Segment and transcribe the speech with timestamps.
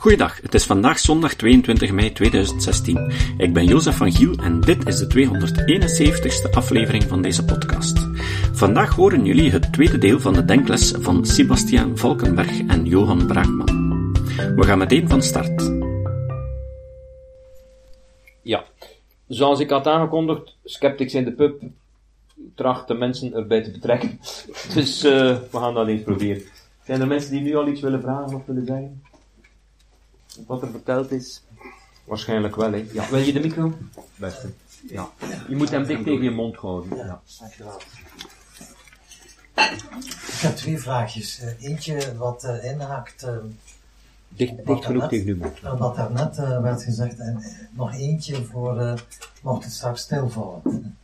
[0.00, 3.12] Goeiedag, het is vandaag zondag 22 mei 2016.
[3.36, 8.08] Ik ben Jozef van Giel en dit is de 271ste aflevering van deze podcast.
[8.52, 14.12] Vandaag horen jullie het tweede deel van de denkles van Sebastiaan Valkenberg en Johan Braakman.
[14.56, 15.72] We gaan meteen van start.
[18.42, 18.64] Ja,
[19.28, 21.62] zoals ik had aangekondigd, Skeptics in de pub
[22.54, 24.20] tracht de mensen erbij te betrekken.
[24.74, 25.10] Dus uh,
[25.50, 26.42] we gaan dat eens proberen.
[26.84, 29.08] Zijn er mensen die nu al iets willen vragen of willen zeggen?
[30.46, 31.42] Wat er verteld is?
[32.04, 32.86] Waarschijnlijk wel, hè.
[32.92, 33.72] Ja, wil je de micro?
[34.16, 34.50] Beste.
[34.88, 35.08] Ja.
[35.48, 36.96] Je moet hem dik tegen je mond houden.
[36.96, 37.80] Ja, dankjewel.
[40.26, 41.40] Ik heb twee vraagjes.
[41.42, 43.24] Uh, eentje wat uh, inhaakt.
[43.24, 43.30] Uh,
[44.28, 45.60] dicht, dicht genoeg tegen uw mond.
[45.60, 47.18] Wat daarnet uh, werd gezegd.
[47.18, 49.00] En nog eentje voor.
[49.42, 50.62] mocht het straks stilvallen.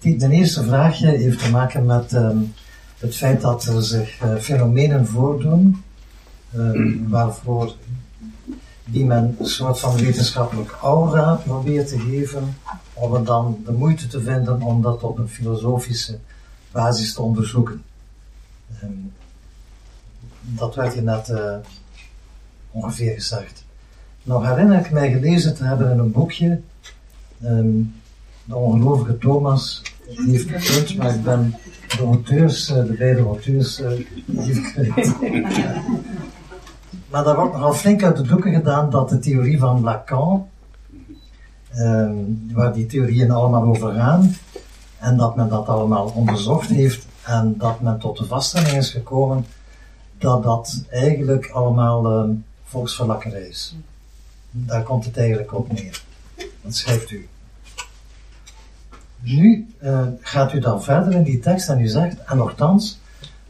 [0.00, 2.54] de, de, eerste vraagje heeft te maken met um,
[3.02, 5.82] het feit dat er zich uh, fenomenen voordoen
[6.54, 7.74] um, waarvoor
[8.84, 12.56] die men een soort van wetenschappelijk aura probeert te geven,
[12.92, 16.18] om er dan de moeite te vinden om dat op een filosofische
[16.70, 17.82] basis te onderzoeken.
[20.40, 21.56] Dat werd je net uh,
[22.70, 23.64] ongeveer gezegd.
[24.22, 26.60] Nou herinner ik mij gelezen te hebben in een boekje,
[27.44, 27.94] um,
[28.52, 31.54] de ongelovige Thomas heeft punt, maar ik ben
[31.88, 33.90] de auteurs, eh, de beide auteurs, uh,
[37.10, 40.48] Maar daar wordt nogal flink uit de doeken gedaan dat de theorie van Lacan,
[41.76, 44.36] um, waar die theorieën allemaal over gaan,
[44.98, 49.46] en dat men dat allemaal onderzocht heeft en dat men tot de vaststelling is gekomen
[50.18, 53.76] dat dat eigenlijk allemaal um, volksverlakkerij is.
[54.50, 56.02] Daar komt het eigenlijk op neer.
[56.62, 57.28] Dat schrijft u.
[59.22, 62.98] Nu uh, gaat u dan verder in die tekst en u zegt, en nogthans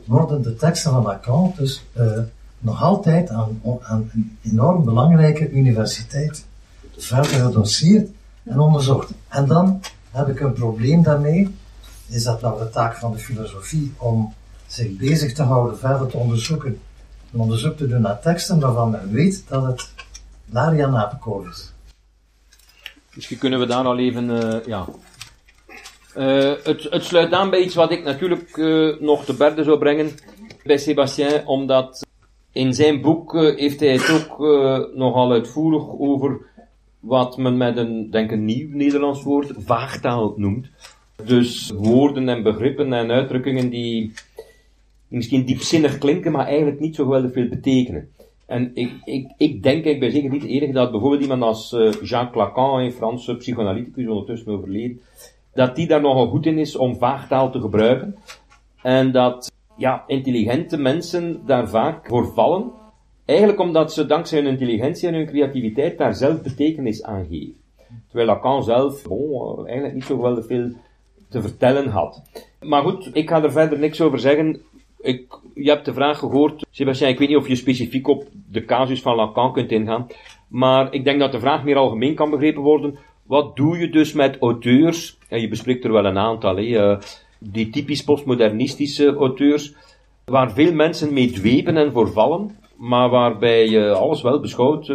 [0.05, 2.19] worden de teksten van Lacan dus uh,
[2.59, 6.44] nog altijd aan, aan, een enorm belangrijke universiteit
[6.97, 8.10] verder gedoseerd
[8.44, 9.10] en onderzocht.
[9.28, 11.55] En dan heb ik een probleem daarmee.
[12.09, 14.34] Is dat nou de taak van de filosofie om
[14.66, 16.78] zich bezig te houden, verder te onderzoeken,
[17.33, 19.89] een onderzoek te doen naar teksten waarvan men weet dat het
[20.50, 21.72] Laria Napekool is.
[23.15, 24.87] Misschien kunnen we daar al even, uh, ja.
[26.17, 29.78] Uh, het, het, sluit aan bij iets wat ik natuurlijk uh, nog te berde zou
[29.78, 30.11] brengen
[30.65, 32.06] bij Sébastien, omdat
[32.53, 34.39] in zijn boek heeft hij het ook
[34.95, 36.41] nogal uitvoerig over
[37.01, 40.67] wat men met een, denk een nieuw Nederlands woord, vaagtaal noemt.
[41.25, 44.12] Dus woorden en begrippen en uitdrukkingen die
[45.09, 48.09] misschien diepzinnig klinken, maar eigenlijk niet zo geweldig veel betekenen.
[48.47, 51.71] En ik, ik, ik denk, ik ben zeker niet de enige, dat bijvoorbeeld iemand als
[52.03, 55.01] Jacques Lacan, een Franse psychoanalyticus, ondertussen overleden,
[55.55, 58.17] dat die daar nogal goed in is om vaagtaal te gebruiken.
[58.83, 62.71] En dat ja, intelligente mensen daar vaak voor vallen.
[63.25, 67.61] Eigenlijk omdat ze dankzij hun intelligentie en hun creativiteit daar zelf betekenis aan geven.
[68.07, 70.71] Terwijl Lacan zelf eh, eigenlijk niet zo geweldig veel
[71.29, 72.23] te vertellen had.
[72.61, 74.61] Maar goed, ik ga er verder niks over zeggen.
[75.01, 78.65] Ik, je hebt de vraag gehoord, Sebastien, ik weet niet of je specifiek op de
[78.65, 80.07] casus van Lacan kunt ingaan,
[80.49, 82.99] maar ik denk dat de vraag meer algemeen kan begrepen worden.
[83.32, 86.97] Wat doe je dus met auteurs, en je bespreekt er wel een aantal, hè,
[87.38, 89.75] die typisch postmodernistische auteurs,
[90.25, 94.92] waar veel mensen mee dwepen en voorvallen, maar waarbij je alles wel beschouwt,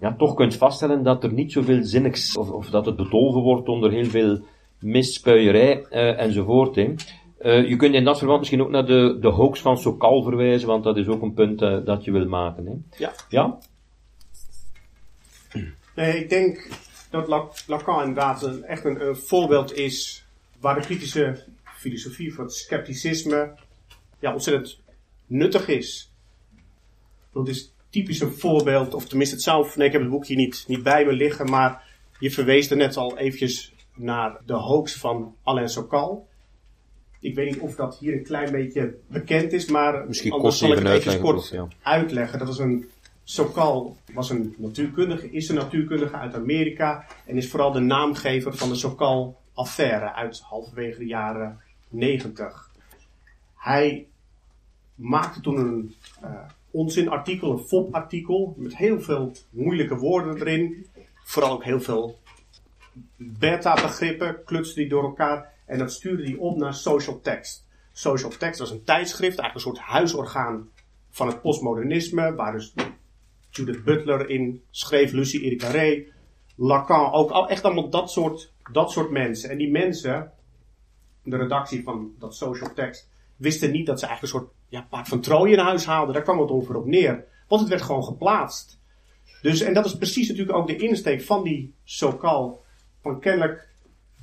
[0.00, 3.68] ja, toch kunt vaststellen dat er niet zoveel zinnigs, of, of dat het bedolven wordt
[3.68, 4.40] onder heel veel
[4.80, 6.76] misspuierij uh, enzovoort.
[6.76, 6.94] Hè.
[7.42, 10.68] Uh, je kunt in dat verband misschien ook naar de, de hoax van Sokal verwijzen,
[10.68, 12.66] want dat is ook een punt dat je wil maken.
[12.66, 12.98] Hè?
[13.04, 13.12] Ja.
[13.28, 13.58] Ja?
[15.94, 16.68] Nee, ik denk
[17.10, 17.28] dat
[17.66, 20.26] Lacan inderdaad een, echt een, een, voorbeeld is
[20.60, 23.54] waar de kritische filosofie, voor het scepticisme,
[24.18, 24.78] ja, ontzettend
[25.26, 26.12] nuttig is.
[27.32, 30.64] Dat is typisch een voorbeeld, of tenminste het zelf, nee ik heb het boekje niet,
[30.68, 31.82] niet bij me liggen, maar
[32.18, 36.28] je verwees er net al eventjes naar de hoax van Alain Sokal.
[37.20, 40.72] Ik weet niet of dat hier een klein beetje bekend is, maar Misschien anders zal
[40.72, 41.68] ik het even kort ja.
[41.82, 42.38] uitleggen.
[42.38, 42.90] Dat is een
[43.24, 48.68] Sokal was een natuurkundige, is een natuurkundige uit Amerika en is vooral de naamgever van
[48.68, 52.70] de Sokal-affaire uit halverwege de jaren 90.
[53.54, 54.06] Hij
[54.94, 55.94] maakte toen een
[56.24, 56.40] uh,
[56.70, 60.86] onzinartikel, een fopartikel, met heel veel moeilijke woorden erin.
[61.24, 62.18] Vooral ook heel veel
[63.16, 65.52] beta-begrippen, klutste die door elkaar.
[65.66, 67.66] En dat stuurde hij op naar Social Text.
[67.92, 70.68] Social Text was een tijdschrift, eigenlijk een soort huisorgaan
[71.10, 72.74] van het postmodernisme, waar dus
[73.50, 76.06] Judith Butler in schreef, Lucie Irigaray,
[76.56, 79.50] Lacan, ook echt allemaal dat soort, dat soort mensen.
[79.50, 80.32] En die mensen,
[81.22, 85.08] de redactie van dat Social Text, wisten niet dat ze eigenlijk een soort ja, paard
[85.08, 86.14] van Troje in huis haalden.
[86.14, 87.24] Daar kwam het over op neer.
[87.48, 88.78] Want het werd gewoon geplaatst.
[89.42, 92.64] Dus, en dat is precies natuurlijk ook de insteek van die Sokal.
[93.02, 93.68] Van kennelijk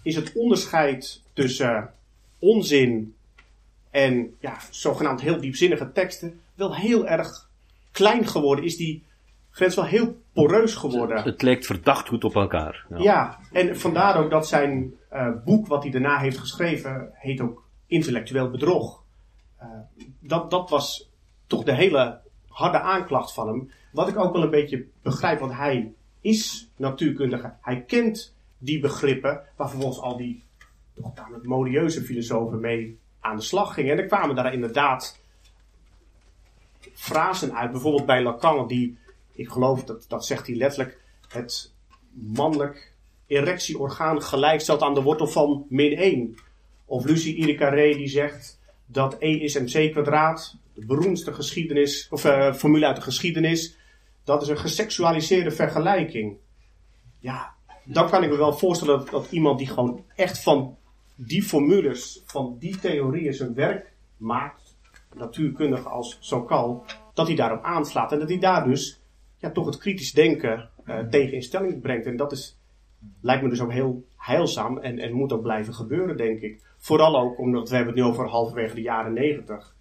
[0.04, 1.94] is het onderscheid tussen
[2.40, 3.16] onzin
[3.92, 7.50] en ja, zogenaamd heel diepzinnige teksten wel heel erg
[7.92, 8.66] klein geworden.
[8.66, 9.04] Is die
[9.58, 11.24] grens wel heel poreus geworden.
[11.24, 12.86] Het lijkt verdacht goed op elkaar.
[12.98, 17.64] Ja, en vandaar ook dat zijn uh, boek, wat hij daarna heeft geschreven, heet ook
[17.88, 19.04] Intellectueel Bedrog.
[19.62, 19.68] Uh,
[20.20, 21.10] dat, dat was
[21.48, 23.72] toch de hele harde aanklacht van hem.
[23.92, 27.54] Wat ik ook wel een beetje begrijp, want hij is natuurkundige.
[27.62, 30.44] Hij kent die begrippen, waar vervolgens al die
[30.94, 33.92] toch tamelijk modieuze filosofen mee aan de slag gingen.
[33.92, 35.20] En er kwamen daar inderdaad
[36.94, 38.98] frasen uit, bijvoorbeeld bij Lacan, die,
[39.38, 41.74] ik geloof dat, dat zegt hij letterlijk, het
[42.12, 42.96] mannelijk
[43.28, 46.36] erectieorgaan gelijkstelt aan de wortel van min 1.
[46.86, 52.54] Of Lucie Iricaré die zegt dat E is mc kwadraat, de beroemdste geschiedenis, of uh,
[52.54, 53.78] formule uit de geschiedenis,
[54.24, 56.38] dat is een geseksualiseerde vergelijking.
[57.20, 57.54] Ja,
[57.84, 60.78] dan kan ik me wel voorstellen dat, dat iemand die gewoon echt van
[61.16, 64.76] die formules, van die theorieën zijn werk maakt,
[65.16, 69.00] natuurkundig als Sokal, dat hij daarop aanslaat en dat hij daar dus
[69.38, 72.06] ja, toch het kritisch denken uh, tegen in stelling brengt.
[72.06, 72.58] En dat is,
[73.22, 76.62] lijkt me dus ook heel heilzaam en, en moet ook blijven gebeuren, denk ik.
[76.78, 79.76] Vooral ook omdat we hebben het nu over halverwege de jaren negentig.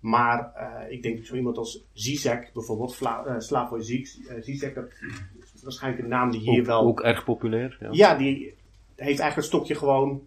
[0.00, 3.82] Maar uh, ik denk zo iemand als Zizek, bijvoorbeeld, Vla, uh, Slavoj
[4.40, 4.88] Zizek, dat
[5.54, 6.80] is waarschijnlijk een naam die hier ook, wel...
[6.80, 7.76] Ook erg populair.
[7.80, 7.88] Ja.
[7.90, 8.54] ja, die
[8.96, 10.22] heeft eigenlijk het stokje gewoon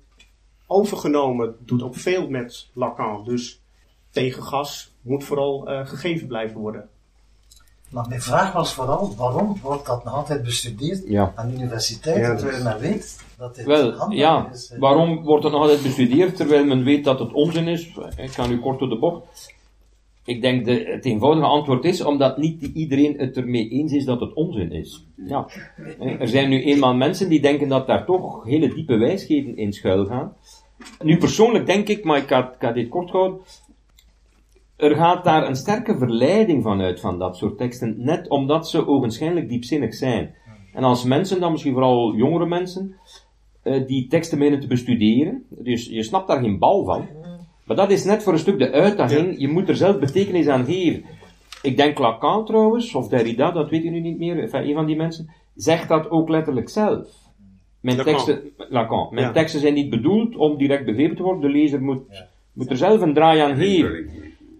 [0.67, 1.55] overgenomen.
[1.59, 3.25] Doet ook veel met Lacan.
[3.25, 3.61] Dus
[4.09, 6.89] tegengas moet vooral uh, gegeven blijven worden.
[7.89, 11.31] Maar mijn vraag was vooral, waarom wordt dat nog altijd bestudeerd Ja.
[11.35, 14.73] aan universiteiten, Ja, terwijl men weet dat dit Wel, ja, is?
[14.79, 17.97] waarom wordt het nog altijd bestudeerd terwijl men weet dat het onzin is?
[18.17, 19.53] Ik ga nu kort door de bocht.
[20.25, 24.19] Ik denk de, het eenvoudige antwoord is omdat niet iedereen het ermee eens is dat
[24.19, 25.05] het onzin is.
[25.15, 25.47] Ja.
[26.19, 30.05] Er zijn nu eenmaal mensen die denken dat daar toch hele diepe wijsheden in schuil
[30.05, 30.33] gaan.
[31.03, 33.39] Nu persoonlijk denk ik, maar ik ga, ik ga dit kort houden.
[34.77, 38.87] Er gaat daar een sterke verleiding van uit van dat soort teksten, net omdat ze
[38.87, 40.35] ogenschijnlijk diepzinnig zijn.
[40.73, 42.95] En als mensen, dan misschien vooral jongere mensen,
[43.63, 47.07] uh, die teksten beginnen te bestuderen, dus je snapt daar geen bal van.
[47.65, 50.65] Maar dat is net voor een stuk de uitdaging, je moet er zelf betekenis aan
[50.65, 51.03] geven.
[51.61, 54.85] Ik denk Lacan trouwens, of Derrida, dat weet ik nu niet meer, enfin, een van
[54.85, 57.07] die mensen, zegt dat ook letterlijk zelf.
[57.79, 58.13] Mijn, Lacan.
[58.13, 59.31] teksten, Lacan, mijn Ja.
[59.31, 62.01] teksten zijn niet bedoeld om direct begrepen te worden, de lezer moet,
[62.53, 64.09] moet er zelf een draai aan geven.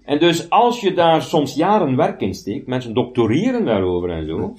[0.05, 4.53] En dus als je daar soms jaren werk in steekt, mensen doctoreren daarover en zo,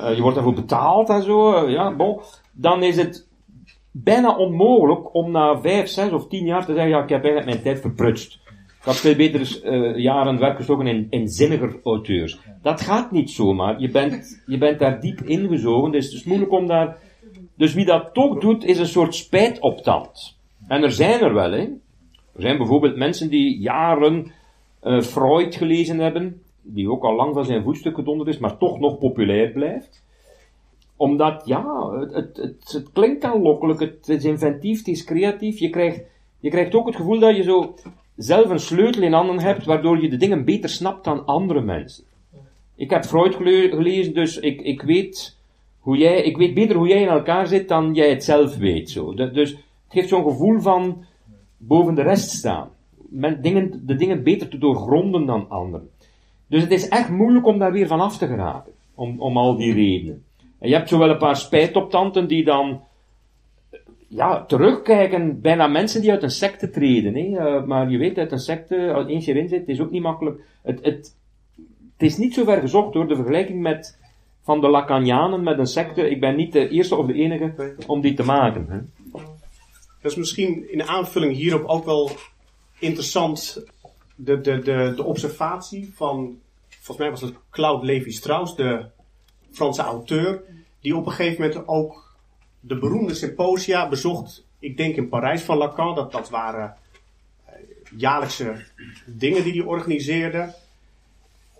[0.00, 2.20] uh, je wordt daarvoor betaald en zo, uh, ja, bon,
[2.52, 3.28] dan is het
[3.90, 7.46] bijna onmogelijk om na vijf, zes of tien jaar te zeggen, ja, ik heb eigenlijk
[7.46, 8.38] mijn tijd verprutst.
[8.80, 12.40] Ik had veel beter uh, jaren werk gestoken in, in zinniger auteurs.
[12.62, 13.80] Dat gaat niet zomaar.
[13.80, 16.96] Je bent, je bent daar diep ingezogen, dus het is moeilijk om daar...
[17.56, 20.38] Dus wie dat toch doet, is een soort spijtoptand.
[20.68, 21.68] En er zijn er wel, hè.
[22.34, 24.32] Er zijn bijvoorbeeld mensen die jaren
[24.82, 28.78] uh, Freud gelezen hebben, die ook al lang van zijn voetstuk gedonderd is, maar toch
[28.78, 30.04] nog populair blijft.
[30.96, 33.22] Omdat, ja, het, het, het, het klinkt
[33.78, 35.58] het is inventief, het is creatief.
[35.58, 36.02] Je krijgt,
[36.40, 37.74] je krijgt ook het gevoel dat je zo
[38.16, 42.04] zelf een sleutel in handen hebt, waardoor je de dingen beter snapt dan andere mensen.
[42.74, 45.36] Ik heb Freud gele gelezen, dus ik, ik weet
[45.78, 48.90] hoe jij, ik weet beter hoe jij in elkaar zit dan jij het zelf weet.
[48.90, 49.14] Zo.
[49.14, 51.04] Dus het geeft zo'n gevoel van
[51.56, 52.70] boven de rest staan
[53.10, 55.90] men dingen, de dingen beter te doorgronden dan anderen.
[56.46, 58.72] Dus het is echt moeilijk om daar weer van af te geraken.
[58.94, 60.24] Om, om al die redenen.
[60.58, 62.80] En je hebt zowel een paar spijtoptanten die dan
[64.08, 67.14] ja, terugkijken, bijna mensen die uit een secte treden.
[67.14, 67.20] Hè?
[67.20, 70.02] Uh, maar je weet, uit een secte, als eens je erin zit, is ook niet
[70.02, 70.40] makkelijk.
[70.62, 71.16] Het, het,
[71.92, 73.98] het is niet zo ver gezocht door de vergelijking met
[74.42, 76.10] van de Lacanianen met een secte.
[76.10, 78.66] Ik ben niet de eerste of de enige om die te maken.
[78.68, 78.78] Hè?
[80.02, 82.10] Dat is misschien in aanvulling hierop ook wel
[82.80, 83.62] interessant
[84.14, 88.86] de, de, de, de observatie van, volgens mij was het Claude Lévi-Strauss, de
[89.50, 90.42] Franse auteur,
[90.80, 92.16] die op een gegeven moment ook
[92.60, 96.76] de beroemde symposia bezocht, ik denk in Parijs van Lacan, dat, dat waren
[97.48, 97.54] uh,
[97.96, 98.64] jaarlijkse
[99.06, 100.54] dingen die hij organiseerde.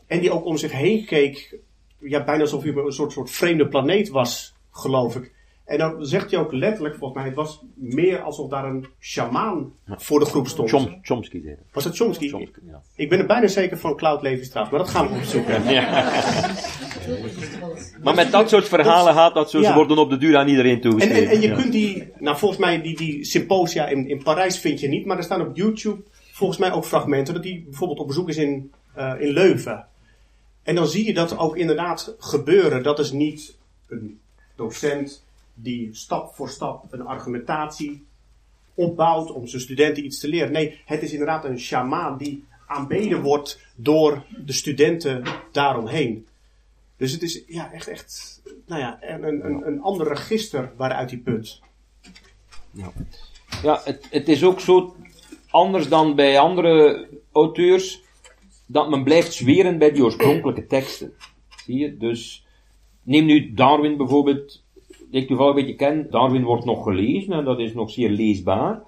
[0.06, 1.58] En die ook om zich heen keek,
[1.98, 5.32] ja, bijna alsof hij een soort, soort vreemde planeet was, geloof ik.
[5.70, 9.72] En dan zegt hij ook letterlijk, volgens mij, het was meer alsof daar een sjamaan
[9.86, 10.68] voor de groep stond.
[10.68, 11.54] Chom, Chomsky dat.
[11.72, 12.28] Was het Chomsky?
[12.28, 12.80] Chomsky ja.
[12.94, 15.62] Ik ben er bijna zeker van Cloud Levi-Strauss, maar dat gaan we opzoeken.
[15.70, 16.12] Ja.
[18.02, 20.74] maar met dat soort verhalen gaat dat zo, ze worden op de duur aan iedereen
[20.74, 21.22] En, toegeschreven.
[21.22, 24.80] en, en je kunt die, nou volgens mij die, die symposia in, in Parijs vind
[24.80, 28.06] je niet, maar er staan op YouTube volgens mij ook fragmenten dat hij bijvoorbeeld op
[28.06, 29.86] bezoek is in, eh, in Leuven.
[30.62, 32.82] En dan zie je dat ook inderdaad gebeuren.
[32.82, 33.56] Dat is niet
[33.88, 34.20] een
[34.56, 38.07] docent die stap voor stap een argumentatie
[38.75, 40.52] opbouwt om zijn studenten iets te leren.
[40.52, 46.26] Nee, het is inderdaad een shamaan die aanbeden wordt door de studenten daaromheen.
[46.97, 51.19] Dus het is ja, echt, echt nou ja, een, een, een ander register waaruit die
[51.19, 51.61] put.
[52.71, 52.92] Ja,
[53.62, 54.97] ja het, het is ook zo
[55.50, 58.02] anders dan bij andere auteurs
[58.66, 61.12] dat men blijft zweren bij die oorspronkelijke teksten.
[61.64, 61.97] Zie je?
[61.97, 62.47] Dus
[63.02, 64.64] neem nu Darwin bijvoorbeeld,
[65.10, 66.06] ik toevallig een beetje ken.
[66.10, 68.82] Darwin wordt nog gelezen en dat is nog zeer leesbaar.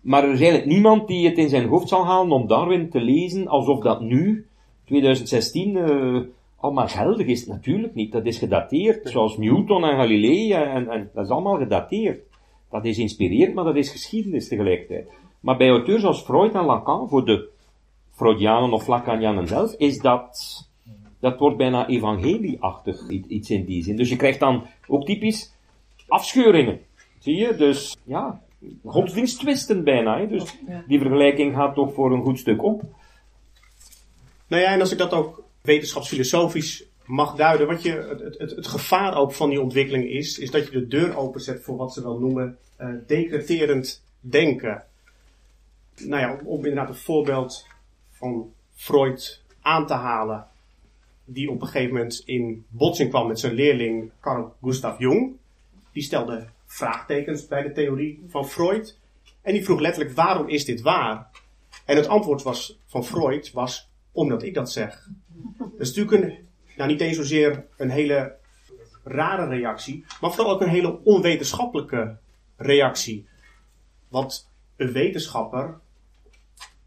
[0.00, 3.00] Maar er is eigenlijk niemand die het in zijn hoofd zal halen om Darwin te
[3.00, 4.46] lezen alsof dat nu,
[4.84, 6.20] 2016, uh,
[6.56, 7.46] allemaal geldig is.
[7.46, 8.12] Natuurlijk niet.
[8.12, 12.20] Dat is gedateerd, zoals Newton en Galilei en, en dat is allemaal gedateerd.
[12.70, 15.08] Dat is inspirerend, maar dat is geschiedenis tegelijkertijd.
[15.40, 17.48] Maar bij auteurs als Freud en Lacan, voor de
[18.10, 20.68] Freudianen of Lacanianen zelf, is dat,
[21.20, 23.96] dat wordt bijna evangelieachtig, iets in die zin.
[23.96, 25.52] Dus je krijgt dan ook typisch
[26.08, 26.80] afscheuringen.
[27.18, 27.54] Zie je?
[27.54, 28.40] Dus, ja,
[28.84, 30.18] godsdiensttwisten bijna.
[30.18, 30.26] Hè?
[30.26, 32.82] Dus die vergelijking gaat toch voor een goed stuk op.
[34.46, 38.66] Nou ja, en als ik dat ook wetenschapsfilosofisch mag duiden, wat je, het, het, het,
[38.66, 42.02] gevaar ook van die ontwikkeling is, is dat je de deur openzet voor wat ze
[42.02, 44.84] wel noemen uh, decreterend denken.
[45.96, 47.66] Nou ja, om, om inderdaad het voorbeeld
[48.10, 50.46] van Freud aan te halen,
[51.32, 55.36] die op een gegeven moment in botsing kwam met zijn leerling Carl Gustav Jung.
[55.92, 58.98] Die stelde vraagtekens bij de theorie van Freud.
[59.42, 61.30] En die vroeg letterlijk, waarom is dit waar?
[61.84, 65.08] En het antwoord was, van Freud was, omdat ik dat zeg.
[65.58, 66.38] Dat is natuurlijk een,
[66.76, 68.36] nou niet eens zozeer een hele
[69.04, 72.16] rare reactie, maar vooral ook een hele onwetenschappelijke
[72.56, 73.26] reactie.
[74.08, 75.78] Want een wetenschapper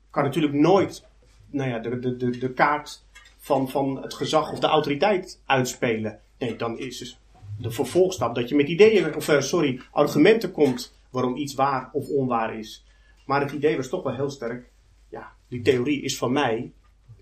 [0.10, 1.06] kan natuurlijk nooit
[1.50, 3.03] nou ja, de, de, de, de kaart
[3.44, 6.20] van, van het gezag of de autoriteit uitspelen.
[6.38, 7.20] Nee, dan is dus
[7.58, 12.10] de vervolgstap dat je met ideeën, of uh, sorry, argumenten komt waarom iets waar of
[12.10, 12.86] onwaar is.
[13.26, 14.72] Maar het idee was toch wel heel sterk.
[15.10, 16.72] Ja, die theorie is van mij.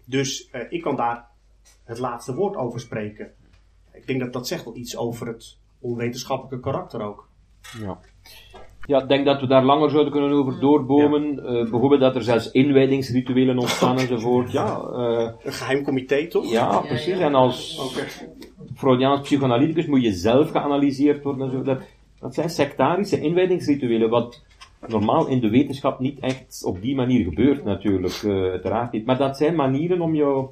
[0.05, 1.27] Dus uh, ik kan daar
[1.83, 3.33] het laatste woord over spreken.
[3.91, 7.29] Ik denk dat dat zegt wel iets over het onwetenschappelijke karakter ook.
[7.79, 7.99] Ja.
[8.85, 11.35] Ja, ik denk dat we daar langer zouden kunnen over doorbomen.
[11.35, 11.41] Ja.
[11.41, 14.51] Uh, bijvoorbeeld dat er zelfs inwijdingsrituelen ontstaan enzovoort.
[14.51, 16.51] Ja, uh, een geheim comité toch?
[16.51, 17.17] Ja, precies.
[17.19, 18.07] En als okay.
[18.75, 21.51] Freudiaans psychoanalyticus moet je zelf geanalyseerd worden.
[21.51, 21.61] Zo.
[21.61, 21.81] Dat,
[22.19, 24.41] dat zijn sectarische inwijdingsrituelen, wat
[24.87, 29.05] normaal in de wetenschap niet echt op die manier gebeurt natuurlijk, uh, uiteraard niet.
[29.05, 30.47] Maar dat zijn manieren om jou...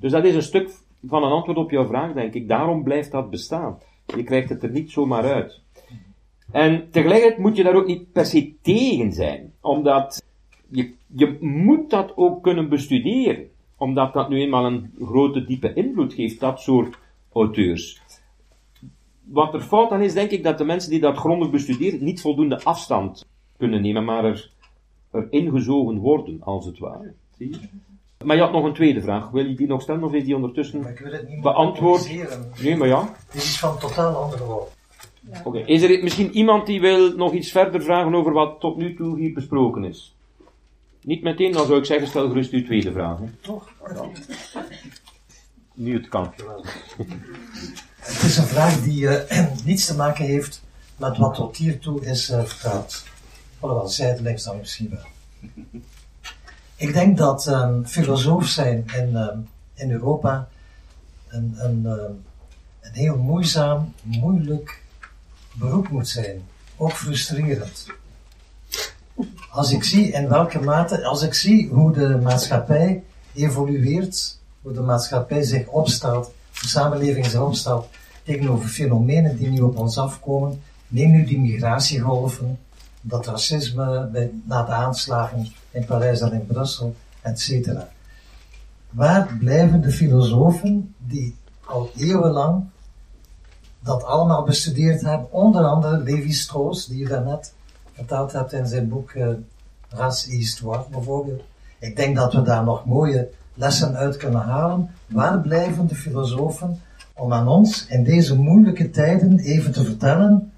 [0.00, 0.70] Dus dat is een stuk
[1.06, 2.48] van een antwoord op jouw vraag, denk ik.
[2.48, 3.78] Daarom blijft dat bestaan.
[4.16, 5.64] Je krijgt het er niet zomaar uit.
[6.56, 10.22] En tegelijkertijd moet je daar ook niet per se tegen zijn, omdat
[10.68, 16.14] je, je moet dat ook kunnen bestuderen, omdat dat nu eenmaal een grote, diepe invloed
[16.14, 16.98] geeft, dat soort
[17.32, 18.02] auteurs.
[19.24, 22.20] Wat er fout aan is, denk ik, dat de mensen die dat grondig bestuderen niet
[22.20, 24.50] voldoende afstand kunnen nemen, maar er,
[25.10, 27.12] er ingezogen worden, als het ware.
[27.36, 27.58] Zie je?
[28.24, 29.30] Maar je had nog een tweede vraag.
[29.30, 32.10] Wil je die nog stellen of is die ondertussen maar ik wil het niet beantwoord?
[32.62, 33.14] Nee, maar ja.
[33.32, 34.75] Dit is van totaal andere woord.
[35.32, 35.40] Ja.
[35.44, 38.94] Oké, is er misschien iemand die wil nog iets verder vragen over wat tot nu
[38.94, 40.14] toe hier besproken is?
[41.02, 43.18] Niet meteen, dan zou ik zeggen, stel gerust uw tweede vraag.
[43.18, 43.26] Hè.
[43.40, 43.70] Toch?
[43.94, 44.10] Ja.
[45.74, 46.32] Nu het kan.
[47.98, 50.62] Het is een vraag die uh, niets te maken heeft
[50.96, 53.04] met wat tot hiertoe is uh, verteld.
[53.60, 55.04] Alhoewel, zijdelings dan misschien wel.
[56.76, 60.48] Ik denk dat um, filosoof zijn in, um, in Europa
[61.28, 62.24] een, een, um,
[62.80, 64.82] een heel moeizaam, moeilijk
[65.58, 66.42] beroep moet zijn.
[66.76, 67.86] Ook frustrerend.
[69.50, 73.02] Als ik zie in welke mate, als ik zie hoe de maatschappij
[73.34, 77.88] evolueert, hoe de maatschappij zich opstelt, de samenleving zich opstelt
[78.22, 82.58] tegenover fenomenen die nu op ons afkomen, neem nu die migratiegolven,
[83.00, 84.10] dat racisme
[84.44, 87.68] na de aanslagen in Parijs en in Brussel, etc.
[88.90, 92.64] Waar blijven de filosofen die al eeuwenlang
[93.86, 95.32] dat allemaal bestudeerd hebben.
[95.32, 97.52] Onder andere Levi Strauss, die je daarnet
[97.92, 99.28] verteld hebt in zijn boek uh,
[99.88, 101.42] Ras et Histoire bijvoorbeeld.
[101.78, 104.90] Ik denk dat we daar nog mooie lessen uit kunnen halen.
[105.06, 106.80] Waar blijven de filosofen
[107.12, 110.52] om aan ons in deze moeilijke tijden even te vertellen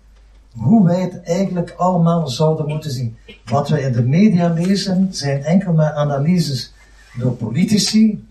[0.52, 3.16] hoe wij het eigenlijk allemaal zouden moeten zien.
[3.44, 6.72] Wat we in de media lezen zijn enkel maar analyses
[7.18, 8.26] door politici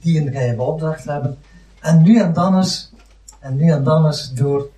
[0.00, 1.38] die een geheime opdracht hebben.
[1.80, 2.89] En nu en dan eens
[3.40, 4.68] en nu en dan eens door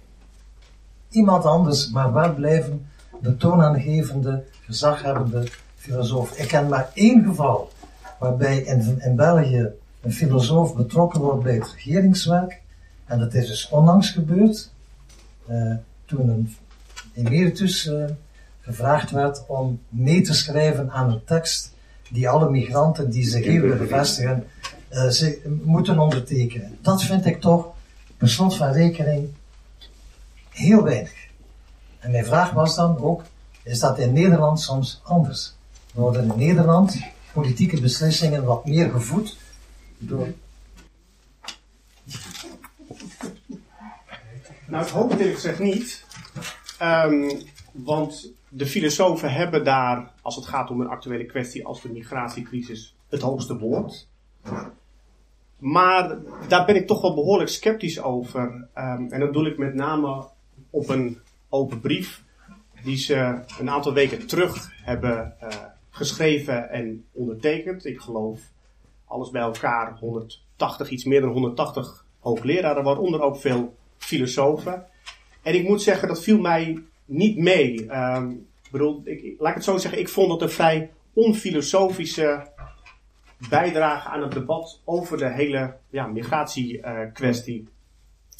[1.08, 2.86] iemand anders, maar waar blijven
[3.20, 6.38] de toonaangevende, gezaghebbende filosoof.
[6.38, 7.70] Ik ken maar één geval
[8.18, 9.68] waarbij in, in België
[10.00, 12.60] een filosoof betrokken wordt bij het regeringswerk.
[13.04, 14.70] En dat is dus onlangs gebeurd,
[15.50, 16.56] uh, toen een
[17.14, 18.04] emeritus uh,
[18.60, 21.72] gevraagd werd om mee te schrijven aan een tekst
[22.10, 24.44] die alle migranten die zich hier willen vestigen
[25.10, 26.78] ze moeten ondertekenen.
[26.80, 27.66] Dat vind ik toch,
[28.22, 29.28] per slot van rekening,
[30.48, 31.12] heel weinig.
[31.98, 33.22] En mijn vraag was dan ook,
[33.62, 35.54] is dat in Nederland soms anders?
[35.94, 36.98] Worden in Nederland
[37.32, 39.38] politieke beslissingen wat meer gevoed
[39.98, 40.28] door...
[44.66, 46.04] Nou, ik hoop het eerlijk gezegd niet.
[46.82, 51.88] Um, want de filosofen hebben daar, als het gaat om een actuele kwestie als de
[51.88, 54.08] migratiecrisis, het hoogste woord.
[55.62, 58.68] Maar daar ben ik toch wel behoorlijk sceptisch over.
[58.74, 60.26] Um, en dat doe ik met name
[60.70, 62.22] op een open brief
[62.84, 65.48] die ze een aantal weken terug hebben uh,
[65.90, 67.84] geschreven en ondertekend.
[67.84, 68.40] Ik geloof
[69.04, 74.86] alles bij elkaar 180, iets meer dan 180 hoogleraren, waaronder ook veel filosofen.
[75.42, 77.96] En ik moet zeggen, dat viel mij niet mee.
[77.96, 82.51] Um, bedoel, ik, laat ik het zo zeggen, ik vond het een vrij onfilosofische
[83.48, 87.68] bijdrage aan het debat over de hele ja, migratiekwestie.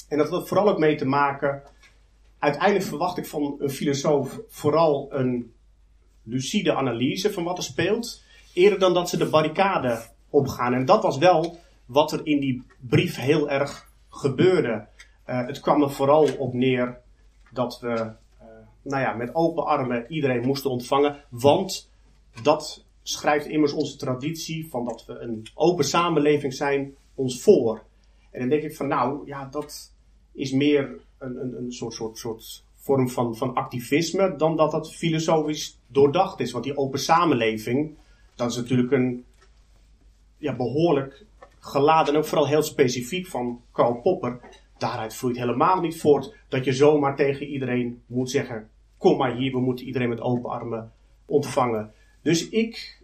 [0.09, 1.62] En dat had vooral ook mee te maken.
[2.38, 5.52] Uiteindelijk verwacht ik van een filosoof vooral een
[6.23, 8.23] lucide analyse van wat er speelt,
[8.54, 10.75] eerder dan dat ze de barricade opgaan.
[10.75, 14.87] En dat was wel wat er in die brief heel erg gebeurde.
[15.26, 17.00] Uh, het kwam er vooral op neer
[17.52, 18.12] dat we uh,
[18.82, 21.90] nou ja, met open armen iedereen moesten ontvangen, want
[22.42, 27.82] dat schrijft immers onze traditie van dat we een open samenleving zijn ons voor.
[28.30, 29.94] En dan denk ik van nou, ja, dat
[30.32, 34.94] is meer een, een, een soort, soort, soort vorm van, van activisme dan dat dat
[34.94, 36.52] filosofisch doordacht is.
[36.52, 37.94] Want die open samenleving,
[38.35, 39.25] dat is natuurlijk een
[40.38, 41.25] ja, behoorlijk
[41.59, 44.40] geladen en ook vooral heel specifiek van Karl Popper.
[44.79, 49.53] Daaruit vloeit helemaal niet voort dat je zomaar tegen iedereen moet zeggen: Kom maar hier,
[49.53, 50.92] we moeten iedereen met open armen
[51.27, 51.92] ontvangen.
[52.22, 53.02] Dus ik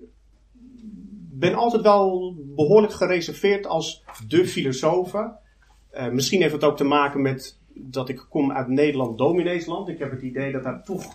[1.30, 5.14] ben altijd wel behoorlijk gereserveerd als de filosoof.
[5.14, 9.88] Uh, misschien heeft het ook te maken met dat ik kom uit Nederland, domineesland.
[9.88, 11.14] Ik heb het idee dat daar toch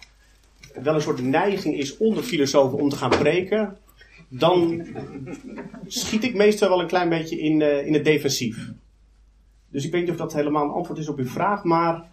[0.81, 3.77] wel een soort neiging is onder filosofen om te gaan preken.
[4.29, 4.85] Dan
[5.87, 8.71] schiet ik meestal wel een klein beetje in, uh, in het defensief.
[9.69, 12.09] Dus ik weet niet of dat helemaal een antwoord is op uw vraag, maar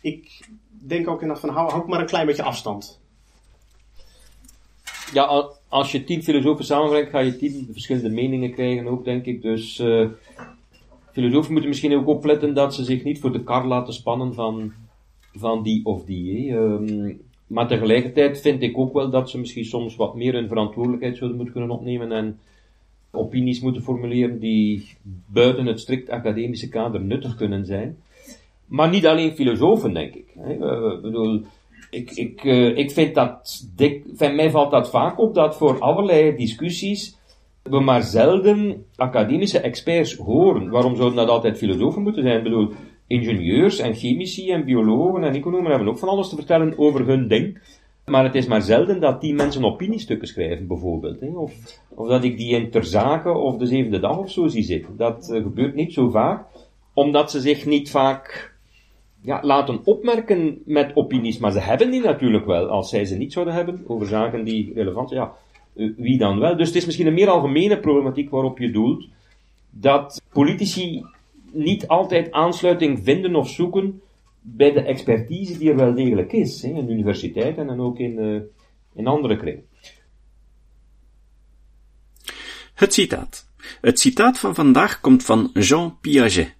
[0.00, 3.00] ik denk ook in dat van hou maar een klein beetje afstand.
[5.14, 9.42] Ja, als je tien filosofen samenbrengt, ga je tien verschillende meningen krijgen ook, denk ik.
[9.42, 10.08] Dus uh,
[11.12, 14.72] filosofen moeten misschien ook opletten dat ze zich niet voor de kar laten spannen van,
[15.32, 16.52] van die of die.
[16.52, 21.16] Um, maar tegelijkertijd vind ik ook wel dat ze misschien soms wat meer hun verantwoordelijkheid
[21.16, 22.38] zullen moeten kunnen opnemen en
[23.10, 24.88] opinies moeten formuleren die
[25.26, 27.96] buiten het strikt academische kader nuttig kunnen zijn.
[28.66, 30.26] Maar niet alleen filosofen, denk ik.
[30.38, 30.54] Hè.
[30.54, 31.42] Uh, bedoel,
[31.94, 35.78] ik, ik, uh, ik vind dat, dik, van mij valt dat vaak op dat voor
[35.78, 37.16] allerlei discussies
[37.70, 40.70] we maar zelden academische experts horen.
[40.70, 42.36] Waarom zouden dat altijd filosofen moeten zijn?
[42.36, 42.72] Ik bedoel,
[43.06, 47.28] ingenieurs en chemici en biologen en economen hebben ook van alles te vertellen over hun
[47.28, 47.58] ding.
[48.06, 51.20] Maar het is maar zelden dat die mensen opiniestukken schrijven, bijvoorbeeld.
[51.20, 51.26] Hè?
[51.26, 51.52] Of,
[51.88, 54.96] of dat ik die in ter zake of de zevende dag of zo zie zitten.
[54.96, 56.46] Dat uh, gebeurt niet zo vaak,
[56.94, 58.53] omdat ze zich niet vaak
[59.24, 62.68] ja, laten opmerken met opinies, maar ze hebben die natuurlijk wel.
[62.68, 65.32] Als zij ze niet zouden hebben over zaken die relevant zijn, ja,
[65.74, 66.56] eh, wie dan wel?
[66.56, 69.08] Dus het is misschien een meer algemene problematiek waarop je doelt,
[69.70, 71.04] dat politici
[71.52, 74.00] niet altijd aansluiting vinden of zoeken
[74.40, 78.40] bij de expertise die er wel degelijk is, hè, in universiteiten en ook in, uh,
[78.94, 79.64] in andere kringen.
[82.74, 83.48] Het citaat.
[83.80, 86.54] Het citaat van vandaag komt van Jean Piaget.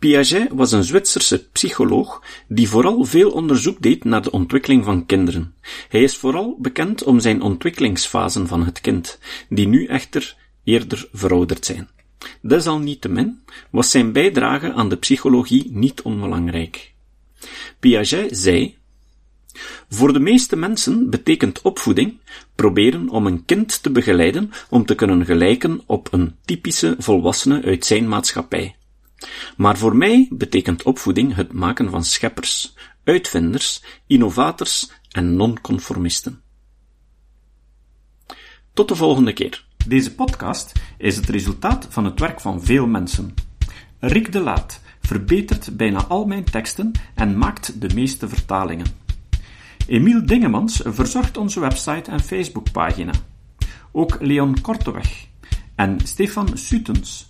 [0.00, 5.54] Piaget was een Zwitserse psycholoog die vooral veel onderzoek deed naar de ontwikkeling van kinderen.
[5.88, 11.64] Hij is vooral bekend om zijn ontwikkelingsfasen van het kind, die nu echter eerder verouderd
[11.64, 11.88] zijn.
[12.42, 16.92] Desalniettemin was zijn bijdrage aan de psychologie niet onbelangrijk.
[17.80, 18.76] Piaget zei,
[19.88, 22.18] voor de meeste mensen betekent opvoeding
[22.54, 27.84] proberen om een kind te begeleiden om te kunnen gelijken op een typische volwassene uit
[27.84, 28.74] zijn maatschappij.
[29.56, 36.42] Maar voor mij betekent opvoeding het maken van scheppers, uitvinders, innovators en nonconformisten.
[38.72, 39.64] Tot de volgende keer.
[39.86, 43.34] Deze podcast is het resultaat van het werk van veel mensen.
[43.98, 48.86] Rick de Laat verbetert bijna al mijn teksten en maakt de meeste vertalingen.
[49.86, 53.12] Emiel Dingemans verzorgt onze website en Facebookpagina.
[53.92, 55.26] Ook Leon Korteweg
[55.74, 57.29] en Stefan Sutens